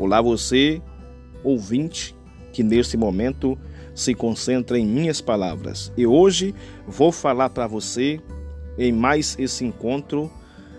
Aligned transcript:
Olá, 0.00 0.22
você, 0.22 0.80
ouvinte, 1.44 2.16
que 2.54 2.62
neste 2.62 2.96
momento 2.96 3.58
se 3.94 4.14
concentra 4.14 4.78
em 4.78 4.86
minhas 4.86 5.20
palavras. 5.20 5.92
E 5.94 6.06
hoje 6.06 6.54
vou 6.88 7.12
falar 7.12 7.50
para 7.50 7.66
você, 7.66 8.18
em 8.78 8.92
mais 8.92 9.36
esse 9.38 9.62
encontro, 9.62 10.30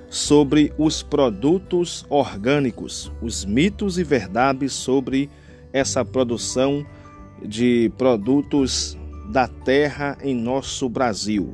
sobre 0.09 0.73
os 0.75 1.03
produtos 1.03 2.03
orgânicos, 2.09 3.11
os 3.21 3.45
mitos 3.45 3.99
e 3.99 4.03
verdades 4.03 4.73
sobre 4.73 5.29
essa 5.71 6.03
produção 6.03 6.83
de 7.45 7.91
produtos 7.99 8.97
da 9.31 9.47
terra 9.47 10.17
em 10.23 10.33
nosso 10.33 10.89
Brasil. 10.89 11.53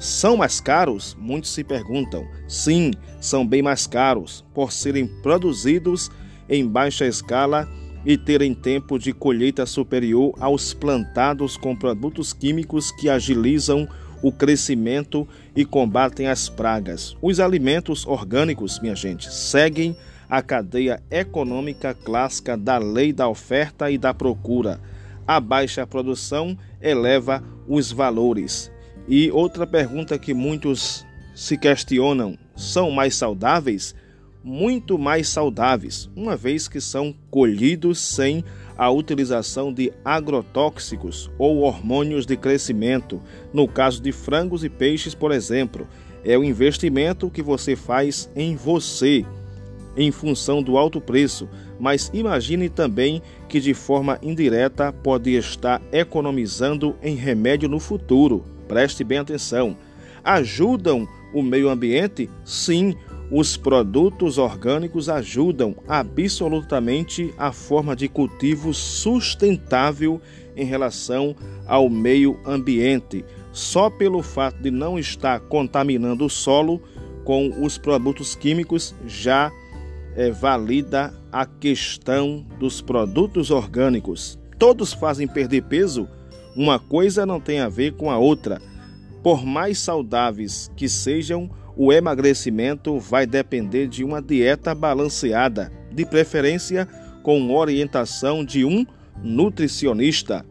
São 0.00 0.38
mais 0.38 0.62
caros? 0.62 1.14
Muitos 1.20 1.50
se 1.50 1.62
perguntam. 1.62 2.26
Sim, 2.48 2.90
são 3.20 3.46
bem 3.46 3.60
mais 3.60 3.86
caros 3.86 4.42
por 4.54 4.72
serem 4.72 5.06
produzidos 5.06 6.10
em 6.48 6.66
baixa 6.66 7.06
escala 7.06 7.68
e 8.04 8.16
terem 8.16 8.54
tempo 8.54 8.98
de 8.98 9.12
colheita 9.12 9.64
superior 9.64 10.34
aos 10.40 10.74
plantados 10.74 11.56
com 11.56 11.76
produtos 11.76 12.32
químicos 12.32 12.90
que 12.90 13.08
agilizam 13.08 13.88
o 14.22 14.30
crescimento 14.30 15.26
e 15.54 15.64
combatem 15.64 16.28
as 16.28 16.48
pragas. 16.48 17.16
Os 17.20 17.40
alimentos 17.40 18.06
orgânicos, 18.06 18.80
minha 18.80 18.94
gente, 18.94 19.32
seguem 19.32 19.96
a 20.30 20.40
cadeia 20.40 21.02
econômica 21.10 21.92
clássica 21.92 22.56
da 22.56 22.78
lei 22.78 23.12
da 23.12 23.28
oferta 23.28 23.90
e 23.90 23.98
da 23.98 24.14
procura. 24.14 24.80
A 25.26 25.38
baixa 25.40 25.86
produção 25.86 26.56
eleva 26.80 27.42
os 27.68 27.92
valores. 27.92 28.70
E 29.08 29.30
outra 29.30 29.66
pergunta 29.66 30.18
que 30.18 30.32
muitos 30.32 31.04
se 31.34 31.56
questionam: 31.56 32.38
são 32.56 32.90
mais 32.90 33.14
saudáveis? 33.14 33.94
Muito 34.44 34.98
mais 34.98 35.28
saudáveis, 35.28 36.10
uma 36.16 36.36
vez 36.36 36.66
que 36.66 36.80
são 36.80 37.14
colhidos 37.30 38.00
sem 38.00 38.44
a 38.76 38.90
utilização 38.90 39.72
de 39.72 39.92
agrotóxicos 40.04 41.30
ou 41.38 41.58
hormônios 41.58 42.26
de 42.26 42.36
crescimento. 42.36 43.22
No 43.52 43.68
caso 43.68 44.02
de 44.02 44.10
frangos 44.10 44.64
e 44.64 44.68
peixes, 44.68 45.14
por 45.14 45.30
exemplo, 45.30 45.86
é 46.24 46.36
o 46.36 46.42
investimento 46.42 47.30
que 47.30 47.42
você 47.42 47.76
faz 47.76 48.28
em 48.34 48.56
você 48.56 49.24
em 49.96 50.10
função 50.10 50.62
do 50.62 50.78
alto 50.78 51.00
preço, 51.00 51.48
mas 51.78 52.10
imagine 52.14 52.68
também 52.68 53.22
que 53.48 53.60
de 53.60 53.74
forma 53.74 54.18
indireta 54.22 54.92
pode 54.92 55.34
estar 55.34 55.82
economizando 55.92 56.96
em 57.02 57.14
remédio 57.14 57.68
no 57.68 57.78
futuro. 57.78 58.44
Preste 58.66 59.04
bem 59.04 59.18
atenção. 59.18 59.76
Ajudam 60.24 61.06
o 61.34 61.42
meio 61.42 61.68
ambiente? 61.68 62.30
Sim, 62.44 62.96
os 63.34 63.56
produtos 63.56 64.36
orgânicos 64.36 65.08
ajudam 65.08 65.74
absolutamente 65.88 67.32
a 67.38 67.50
forma 67.50 67.96
de 67.96 68.06
cultivo 68.06 68.74
sustentável 68.74 70.20
em 70.54 70.66
relação 70.66 71.34
ao 71.66 71.88
meio 71.88 72.38
ambiente. 72.44 73.24
Só 73.50 73.88
pelo 73.88 74.22
fato 74.22 74.62
de 74.62 74.70
não 74.70 74.98
estar 74.98 75.40
contaminando 75.40 76.26
o 76.26 76.30
solo 76.30 76.82
com 77.24 77.64
os 77.64 77.78
produtos 77.78 78.34
químicos 78.34 78.94
já 79.06 79.50
é, 80.14 80.30
valida 80.30 81.14
a 81.32 81.46
questão 81.46 82.44
dos 82.58 82.82
produtos 82.82 83.50
orgânicos. 83.50 84.38
Todos 84.58 84.92
fazem 84.92 85.26
perder 85.26 85.62
peso? 85.62 86.06
Uma 86.54 86.78
coisa 86.78 87.24
não 87.24 87.40
tem 87.40 87.60
a 87.60 87.68
ver 87.70 87.94
com 87.94 88.10
a 88.10 88.18
outra. 88.18 88.60
Por 89.22 89.46
mais 89.46 89.78
saudáveis 89.78 90.70
que 90.76 90.86
sejam, 90.86 91.48
o 91.76 91.92
emagrecimento 91.92 92.98
vai 92.98 93.26
depender 93.26 93.86
de 93.86 94.04
uma 94.04 94.20
dieta 94.20 94.74
balanceada, 94.74 95.72
de 95.90 96.04
preferência 96.04 96.88
com 97.22 97.54
orientação 97.54 98.44
de 98.44 98.64
um 98.64 98.86
nutricionista. 99.22 100.44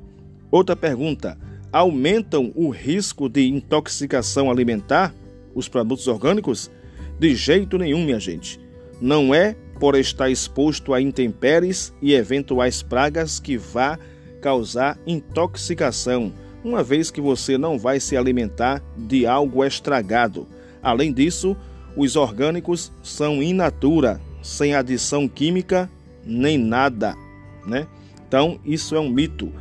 Outra 0.50 0.75
pergunta: 0.75 1.38
aumentam 1.72 2.51
o 2.56 2.69
risco 2.69 3.29
de 3.29 3.47
intoxicação 3.47 4.50
alimentar 4.50 5.13
os 5.53 5.68
produtos 5.68 6.07
orgânicos? 6.07 6.72
De 7.19 7.35
jeito 7.35 7.78
nenhum, 7.78 8.03
minha 8.03 8.19
gente. 8.19 8.59
Não 9.00 9.34
é 9.34 9.56
por 9.79 9.95
estar 9.95 10.29
exposto 10.29 10.94
a 10.94 11.01
intempéries 11.01 11.94
e 12.01 12.13
eventuais 12.13 12.84
pragas 12.84 13.40
que 13.40 13.57
vá 13.57 13.97
causar 14.41 14.97
intoxicação, 15.06 16.31
uma 16.63 16.84
vez 16.84 17.09
que 17.09 17.22
você 17.22 17.57
não 17.57 17.78
vai 17.78 18.00
se 18.00 18.18
alimentar 18.18 18.81
de 18.95 19.25
algo 19.25 19.63
estragado. 19.63 20.47
Além 20.81 21.14
disso, 21.14 21.56
os 21.96 22.16
orgânicos 22.16 22.92
são 23.03 23.42
in 23.42 23.53
natura, 23.53 24.22
sem 24.42 24.74
adição 24.74 25.28
química 25.28 25.90
nem 26.25 26.58
nada, 26.58 27.16
né? 27.66 27.88
Então, 28.28 28.59
isso 28.64 28.96
é 28.96 29.00
um 29.00 29.09
mito. 29.09 29.52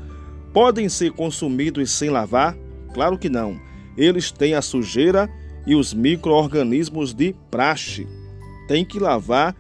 Podem 0.53 0.89
ser 0.89 1.13
consumidos 1.13 1.91
sem 1.91 2.11
lavar? 2.11 2.57
Claro 2.93 3.19
que 3.19 3.29
não. 3.29 3.59
Eles 3.97 4.31
têm 4.31 4.55
a 4.55 4.63
sujeira 4.63 5.29
e 5.67 5.75
os 5.75 5.93
micro-organismos 5.93 7.13
de 7.13 7.35
praxe 7.51 8.07
tem 8.69 8.85
que 8.85 8.99
lavar 8.99 9.55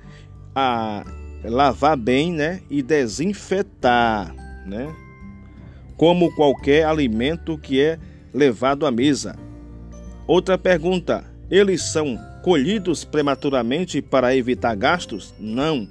a 0.54 1.04
lavar 1.44 1.96
bem, 1.96 2.32
né, 2.32 2.60
e 2.68 2.82
desinfetar, 2.82 4.34
né? 4.66 4.94
Como 5.96 6.34
qualquer 6.34 6.84
alimento 6.84 7.56
que 7.58 7.80
é 7.80 7.98
levado 8.32 8.86
à 8.86 8.90
mesa. 8.90 9.36
Outra 10.26 10.58
pergunta: 10.58 11.24
eles 11.50 11.82
são 11.82 12.18
colhidos 12.42 13.04
prematuramente 13.04 14.00
para 14.00 14.36
evitar 14.36 14.74
gastos? 14.76 15.34
Não. 15.38 15.88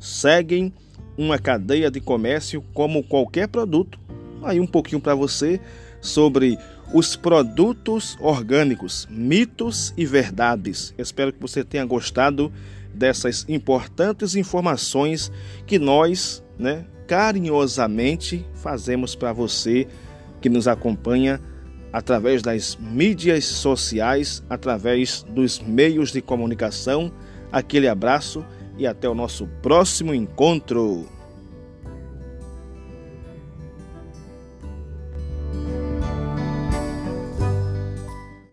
Seguem 0.00 0.72
uma 1.16 1.38
cadeia 1.38 1.90
de 1.90 2.00
comércio 2.00 2.62
como 2.72 3.02
qualquer 3.02 3.46
produto. 3.48 3.98
Aí 4.42 4.58
um 4.58 4.66
pouquinho 4.66 5.00
para 5.00 5.14
você 5.14 5.60
sobre 6.00 6.58
os 6.92 7.14
produtos 7.14 8.16
orgânicos, 8.20 9.06
mitos 9.10 9.94
e 9.96 10.04
verdades. 10.04 10.94
Espero 10.98 11.32
que 11.32 11.40
você 11.40 11.62
tenha 11.62 11.84
gostado 11.84 12.52
dessas 12.92 13.46
importantes 13.48 14.34
informações 14.34 15.30
que 15.66 15.78
nós, 15.78 16.42
né, 16.58 16.84
carinhosamente 17.06 18.44
fazemos 18.54 19.14
para 19.14 19.32
você 19.32 19.86
que 20.40 20.48
nos 20.48 20.66
acompanha 20.66 21.40
através 21.92 22.42
das 22.42 22.76
mídias 22.80 23.44
sociais, 23.44 24.42
através 24.48 25.22
dos 25.28 25.60
meios 25.60 26.10
de 26.10 26.22
comunicação. 26.22 27.12
Aquele 27.52 27.86
abraço 27.86 28.44
e 28.78 28.86
até 28.86 29.08
o 29.08 29.14
nosso 29.14 29.46
próximo 29.60 30.14
encontro. 30.14 31.06